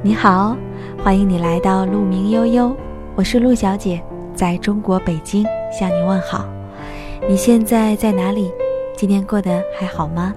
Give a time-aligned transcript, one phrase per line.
[0.00, 0.56] 你好，
[1.02, 2.72] 欢迎你来到鹿鸣悠悠，
[3.16, 4.00] 我是鹿小姐，
[4.32, 5.44] 在中国北京
[5.76, 6.46] 向你问好。
[7.28, 8.48] 你现在在哪里？
[8.96, 10.32] 今天过得还好吗？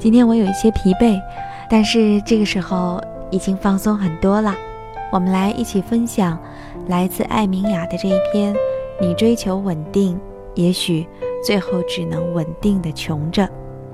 [0.00, 1.16] 今天我有一些疲惫，
[1.70, 4.52] 但是这个时候已经放松很多了。
[5.12, 6.36] 我们来一起分享
[6.88, 8.52] 来自艾明雅的这一篇：
[9.00, 10.18] 你追求稳定，
[10.56, 11.06] 也许
[11.46, 13.48] 最后只能稳定的穷着。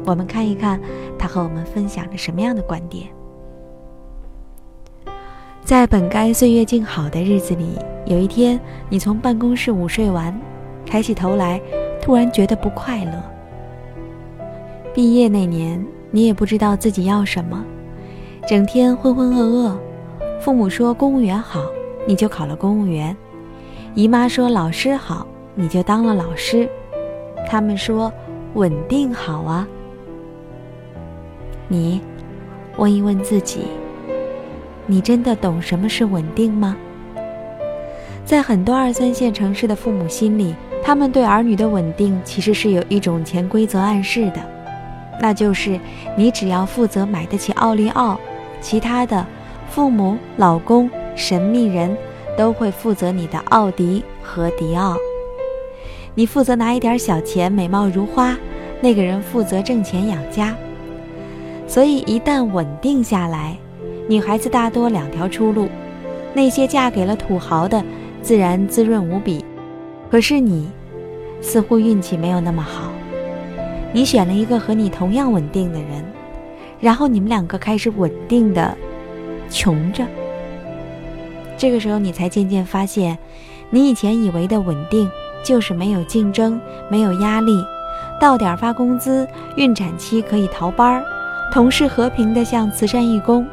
[0.06, 0.80] 我们看一看
[1.18, 3.06] 他和我们分享着什么样的观点。
[5.64, 10.36] 在本该岁月静好的日子里，有一天，你从办公室午睡完，
[10.84, 11.60] 抬起头来，
[12.02, 13.12] 突然觉得不快乐。
[14.92, 17.64] 毕业那年，你也不知道自己要什么，
[18.48, 19.76] 整天浑浑噩噩。
[20.40, 21.60] 父母说公务员好，
[22.04, 23.14] 你就考了公务员；
[23.94, 25.24] 姨妈说老师好，
[25.54, 26.68] 你就当了老师。
[27.48, 28.12] 他们说
[28.54, 29.68] 稳定好啊。
[31.68, 32.00] 你
[32.76, 33.66] 问一问自己。
[34.90, 36.76] 你真的懂什么是稳定吗？
[38.24, 40.52] 在很多二三线城市的父母心里，
[40.82, 44.40] 他们对儿女的稳定其实是有一种潜规则暗示的，
[45.20, 45.78] 那就是
[46.16, 48.18] 你只要负责买得起奥利奥，
[48.60, 49.24] 其他的
[49.68, 51.96] 父母、老公、神秘人
[52.36, 54.96] 都会负责你的奥迪和迪奥。
[56.16, 58.36] 你负责拿一点小钱，美貌如花，
[58.80, 60.52] 那个人负责挣钱养家。
[61.68, 63.56] 所以一旦稳定下来，
[64.10, 65.68] 女孩子大多两条出路，
[66.34, 67.80] 那些嫁给了土豪的，
[68.20, 69.44] 自然滋润无比。
[70.10, 70.68] 可是你，
[71.40, 72.90] 似乎运气没有那么好。
[73.92, 76.04] 你选了一个和你同样稳定的人，
[76.80, 78.76] 然后你们两个开始稳定的
[79.48, 80.04] 穷着。
[81.56, 83.16] 这个时候，你才渐渐发现，
[83.70, 85.08] 你以前以为的稳定，
[85.44, 87.52] 就是没有竞争，没有压力，
[88.20, 89.24] 到点发工资，
[89.54, 91.04] 孕产期可以逃班儿，
[91.52, 93.46] 同事和平的像慈善义工。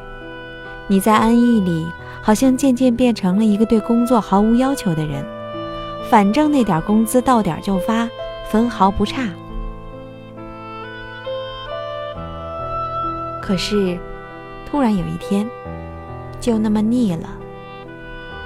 [0.88, 1.86] 你在安逸里，
[2.22, 5.26] 好像渐渐变成了一个对工作毫无要求的人，
[6.10, 8.08] 反正那点工资到点就发，
[8.50, 9.24] 分毫不差。
[13.42, 13.98] 可是，
[14.70, 15.50] 突然有一天，
[16.40, 17.30] 就那么腻了。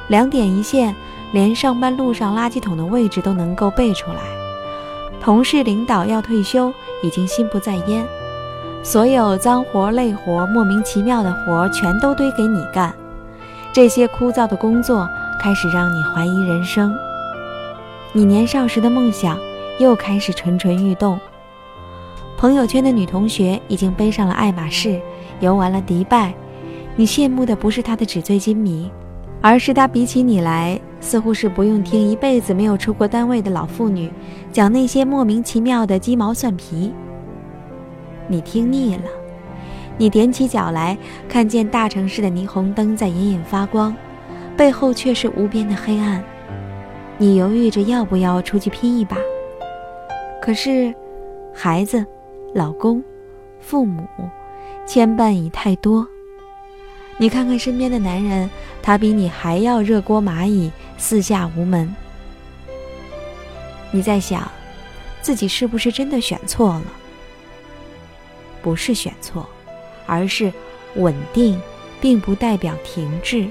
[0.08, 0.96] 两点一线，
[1.32, 4.20] 连上班路上垃圾桶的位置都能够背出来。
[5.20, 8.04] 同事领导要退休，已经心不在焉。
[8.84, 12.92] 所有脏活累活、莫名其妙的活全都堆给你干，
[13.72, 15.08] 这些枯燥的工作
[15.40, 16.92] 开始让你怀疑人生。
[18.12, 19.38] 你年少时的梦想
[19.80, 21.20] 又开始蠢蠢欲动。
[22.38, 25.00] 朋友圈的女同学已经背上了爱马仕，
[25.40, 26.34] 游完了迪拜。
[26.96, 28.90] 你羡慕的不是她的纸醉金迷，
[29.42, 34.12] 而是她比起你来，似乎是不用听一辈子没有出过单位的老妇女
[34.52, 36.92] 讲那些莫名其妙的鸡毛蒜皮。
[38.28, 39.04] 你听腻了，
[39.98, 43.96] 你踮起脚来，看见大城市的霓虹灯在隐隐发光，
[44.56, 46.24] 背后却是无边的黑暗。
[47.18, 49.18] 你犹豫着要不要出去拼一把，
[50.42, 50.94] 可是，
[51.54, 52.06] 孩子、
[52.56, 53.04] 老公、
[53.60, 54.08] 父母，
[54.88, 56.08] 牵绊已太多。
[57.18, 58.50] 你看看身边的男人，
[58.82, 61.94] 他比你还要热锅蚂蚁，四下无门。
[63.92, 64.50] 你在想，
[65.22, 66.84] 自己是不是真的选错了？
[68.62, 69.48] 不是选错，
[70.06, 70.52] 而是
[70.96, 71.60] 稳定，
[72.00, 73.48] 并不代表停滞。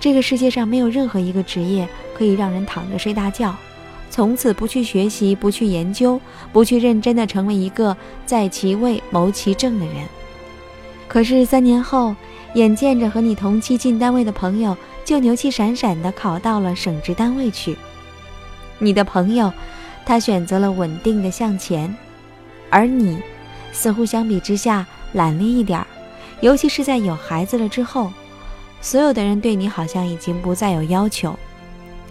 [0.00, 3.54] 这个世界上没有任何一个职业可以让人躺着睡大觉，
[4.10, 6.20] 从此不去学习、不去研究、
[6.52, 7.96] 不去认真的成为一个
[8.26, 9.94] 在其位谋其政的人。
[11.06, 12.16] 可是三年后，
[12.54, 17.76] 眼见着和你同期进单位的朋友就牛气闪闪的考到了省直单位去，
[18.78, 19.52] 你的朋友，
[20.04, 21.94] 他选择了稳定的向前。
[22.72, 23.20] 而你，
[23.70, 25.86] 似乎相比之下懒了一点儿，
[26.40, 28.10] 尤其是在有孩子了之后，
[28.80, 31.38] 所有的人对你好像已经不再有要求。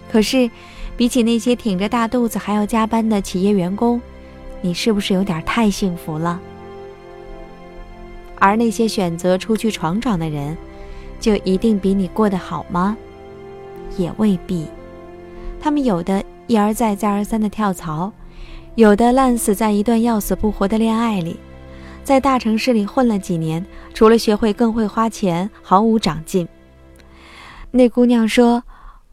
[0.08, 0.48] 可是，
[0.96, 4.00] 比起那些挺着大肚子还要加班的企业员工，
[4.60, 6.40] 你是不是有点太幸福了？
[8.38, 10.56] 而那些选择出去闯闯的人，
[11.18, 12.96] 就一定比你过得好吗？
[13.96, 14.68] 也未必。
[15.60, 18.12] 他们有的一而再、再而三的跳槽。
[18.74, 21.38] 有的烂死在一段要死不活的恋爱里，
[22.02, 26.48] 在大城市里混了几年，除了学会更会花钱，毫无长进。
[27.70, 28.64] 那姑娘说：“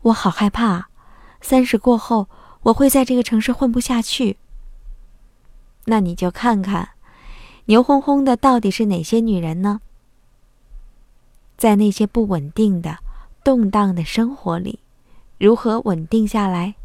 [0.03, 0.87] 我好害怕，
[1.41, 2.29] 三十过后
[2.63, 4.37] 我会在这个城市混不下去。”
[5.85, 6.91] 那你就看看，
[7.65, 9.81] 牛哄哄的到底是哪些女人呢？
[11.57, 12.99] 在那些不稳定的、
[13.43, 14.79] 动荡的生活里，
[15.37, 16.75] 如何稳定下来？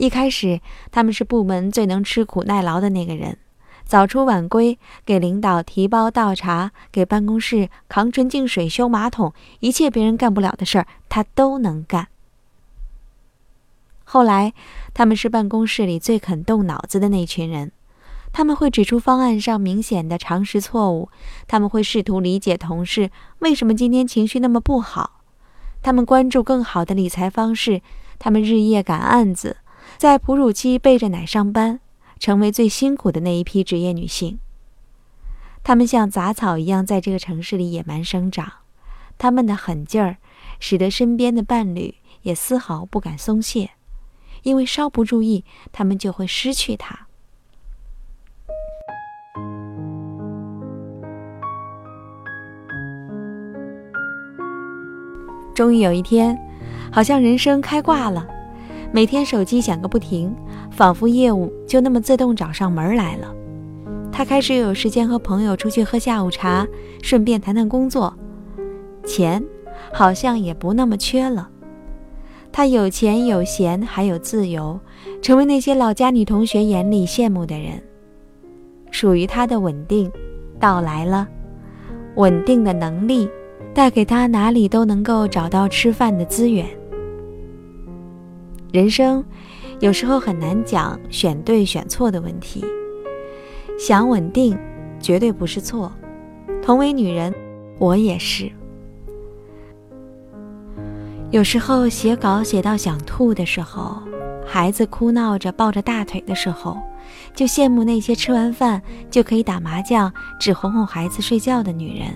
[0.00, 3.36] 一开始，他们是部门最能吃苦耐劳的那个人，
[3.84, 12.08] 早出晚归，给领导提包倒茶，给办公室扛纯净水、修马桶，一切别人干不了的事儿，他都能干。
[14.04, 14.54] 后来，
[14.94, 17.70] 他们是办公室里最肯动脑子的那群人。
[18.32, 21.10] 他们会指出方案上明显的常识错误，
[21.46, 23.10] 他们会试图理解同事
[23.40, 25.20] 为什么今天情绪那么不好，
[25.82, 27.82] 他们关注更好的理财方式，
[28.18, 29.58] 他们日夜赶案子，
[30.00, 31.78] 在哺乳期背着奶上班，
[32.18, 34.38] 成为最辛苦的那一批职业女性。
[35.62, 38.50] 她们像杂草一样在这个城市里野蛮生长，
[39.18, 40.16] 她们的狠劲儿
[40.58, 43.72] 使得身边的伴侣也丝毫不敢松懈，
[44.42, 47.06] 因为稍不注意，他们就会失去他。
[55.54, 56.38] 终于有一天，
[56.90, 58.26] 好像人生开挂了，
[58.92, 60.34] 每天手机响个不停，
[60.70, 63.32] 仿佛业务就那么自动找上门来了。
[64.10, 66.66] 他开始有时间和朋友出去喝下午茶，
[67.02, 68.12] 顺便谈谈工作，
[69.04, 69.42] 钱
[69.92, 71.48] 好像也不那么缺了。
[72.52, 74.78] 他有钱有闲还有自由，
[75.22, 77.80] 成为那些老家女同学眼里羡慕的人。
[78.90, 80.10] 属于他的稳定
[80.58, 81.28] 到来了，
[82.16, 83.28] 稳定的能力。
[83.72, 86.66] 带给他哪里都能够找到吃饭的资源。
[88.72, 89.24] 人生
[89.80, 92.64] 有时候很难讲选对选错的问题，
[93.78, 94.56] 想稳定
[95.00, 95.90] 绝对不是错。
[96.62, 97.34] 同为女人，
[97.78, 98.50] 我也是。
[101.30, 103.96] 有时候写稿写到想吐的时候，
[104.46, 106.76] 孩子哭闹着抱着大腿的时候，
[107.34, 108.80] 就羡慕那些吃完饭
[109.10, 112.08] 就可以打麻将、只哄哄孩子睡觉的女人。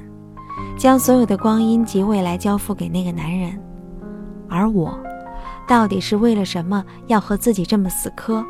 [0.77, 3.59] 将所有的光阴及未来交付给那个男人，
[4.49, 4.97] 而我，
[5.67, 8.45] 到底是为了什么要和自己这么死磕？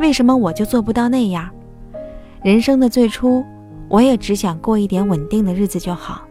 [0.00, 1.48] 为什么我就做不到那样？
[2.42, 3.44] 人生的最初，
[3.88, 6.22] 我也只想过一点稳定的日子就好。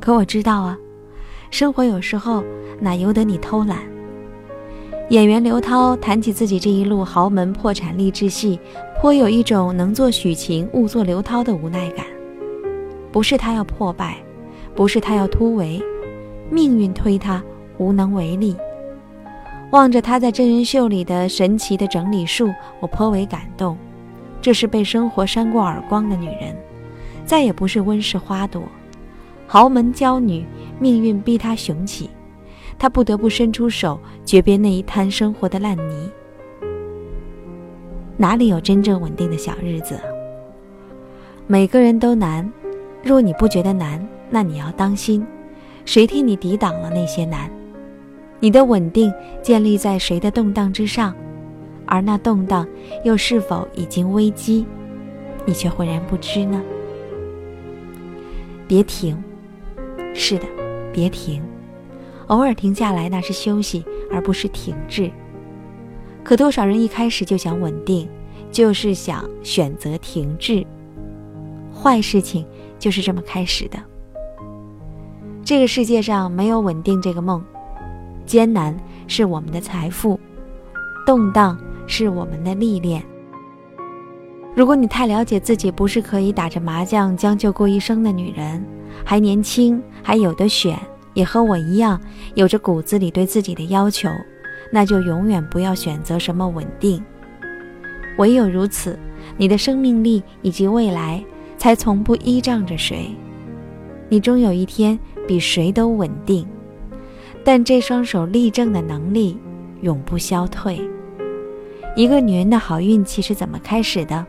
[0.00, 0.78] 可我知道啊，
[1.50, 2.44] 生活有时候
[2.80, 3.78] 哪由得你偷懒。
[5.10, 8.58] 演员刘涛谈起自己这一路豪门破产励志戏，
[8.98, 12.06] 颇有一种能做许晴勿做刘涛的无奈感。
[13.12, 14.16] 不是他要破败，
[14.74, 15.82] 不是他要突围，
[16.50, 17.42] 命运推他
[17.84, 18.56] 无能为力。
[19.70, 22.48] 望着他在真人秀里的神奇的整理术，
[22.80, 23.76] 我颇为感动。
[24.40, 26.56] 这是被生活扇过耳光的女人，
[27.24, 28.62] 再也不是温室花朵，
[29.46, 30.44] 豪门娇女。
[30.80, 32.10] 命运逼她雄起，
[32.76, 36.10] 她不得不伸出手诀别那一滩生活的烂泥。
[38.16, 39.98] 哪里有真正稳定的小日子？
[41.46, 42.50] 每个人都难。
[43.04, 45.24] 若你不觉得难，那你要当心，
[45.84, 47.48] 谁替你抵挡了那些难？
[48.40, 51.14] 你的稳定建立在谁的动荡之上？
[51.86, 52.66] 而那动荡
[53.04, 54.66] 又是否已经危机？
[55.44, 56.62] 你却浑然不知呢？
[58.66, 59.22] 别停，
[60.14, 60.46] 是的，
[60.92, 61.42] 别停，
[62.28, 65.10] 偶尔停下来那是休息，而不是停滞。
[66.22, 68.08] 可多少人一开始就想稳定，
[68.50, 70.66] 就是想选择停滞，
[71.74, 72.46] 坏事情。
[72.76, 73.78] 就是这么开始的。
[75.42, 77.42] 这个世界上没有稳定这个梦，
[78.26, 78.76] 艰难
[79.06, 80.18] 是我们的财富，
[81.06, 83.02] 动荡是我们的历练。
[84.54, 88.64] 如果你太了解自己，不是可以打着麻将将就过一生的女人，
[89.04, 90.78] 还年轻，还有的选，
[91.12, 92.00] 也和我一样
[92.34, 94.08] 有着骨子里对自己的要求，
[94.70, 97.02] 那就永远不要选择什么稳定。
[98.18, 98.98] 唯有如此，
[99.36, 101.24] 你的生命力以及未来。
[101.56, 103.14] 才从不依仗着谁，
[104.10, 106.46] 你终有一天比谁都稳定，
[107.44, 109.38] 但这双手立正的能力
[109.82, 110.80] 永不消退。
[111.94, 114.26] 一个女人的好运气是怎么开始的？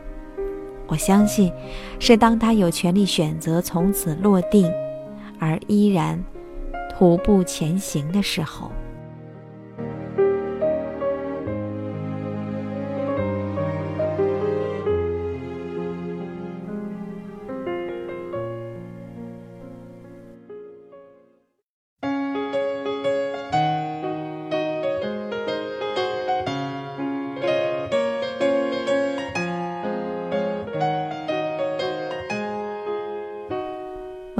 [0.87, 1.51] 我相信，
[1.97, 4.71] 是当她有权利选择从此落定，
[5.39, 6.21] 而依然
[6.93, 8.71] 徒步前行的时候。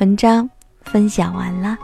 [0.06, 0.48] 文章
[0.84, 1.76] 分享完了。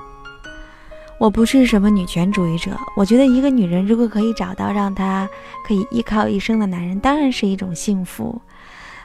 [1.17, 5.27] 我不是什么女权主义者，我觉得一个女人如果可以找到让她
[5.67, 8.39] 可以依靠一生的男人，当然是一种幸福。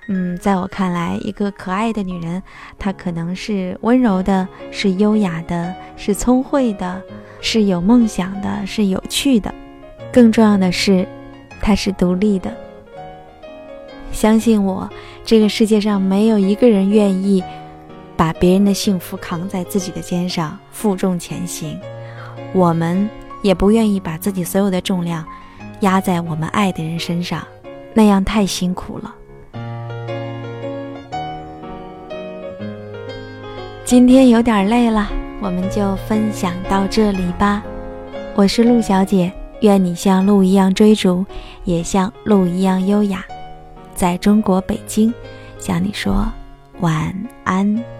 [0.08, 2.42] 嗯，在我看来，一个可爱的女人，
[2.78, 7.00] 她可能是温柔的，是优雅的，是聪慧的，
[7.40, 9.54] 是有梦想的，是有趣的。
[10.12, 11.08] 更重要的是，
[11.62, 12.54] 她是独立的。
[14.12, 14.90] 相信我，
[15.24, 17.42] 这个世界上没有一个人愿意
[18.16, 21.78] 把别人的幸福扛在自己的肩上，负重前行。
[22.52, 23.08] 我们
[23.42, 25.24] 也不愿意把自己所有的重量
[25.80, 27.46] 压在我们爱的人身上，
[27.92, 29.14] 那样太辛苦了。
[33.84, 35.08] 今天有点累了，
[35.40, 37.62] 我们就分享到这里吧。
[38.34, 39.30] 我是陆小姐，
[39.60, 41.24] 愿你像鹿一样追逐，
[41.64, 43.24] 也像鹿一样优雅。
[43.94, 45.12] 在中国北京，
[45.58, 46.26] 向你说
[46.80, 47.95] 晚安。